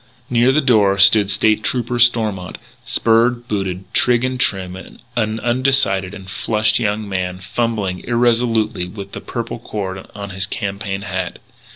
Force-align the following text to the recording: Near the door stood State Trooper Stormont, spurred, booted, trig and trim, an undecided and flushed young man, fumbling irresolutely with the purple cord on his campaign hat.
Near 0.31 0.51
the 0.51 0.61
door 0.61 0.97
stood 0.97 1.29
State 1.29 1.63
Trooper 1.63 1.99
Stormont, 1.99 2.57
spurred, 2.83 3.47
booted, 3.47 3.83
trig 3.93 4.23
and 4.23 4.39
trim, 4.39 4.75
an 4.75 5.39
undecided 5.41 6.15
and 6.15 6.27
flushed 6.27 6.79
young 6.79 7.07
man, 7.07 7.37
fumbling 7.37 7.99
irresolutely 8.05 8.87
with 8.87 9.11
the 9.11 9.21
purple 9.21 9.59
cord 9.59 10.07
on 10.15 10.31
his 10.31 10.47
campaign 10.47 11.03
hat. 11.03 11.37